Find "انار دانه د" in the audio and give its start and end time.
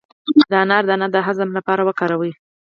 0.63-1.17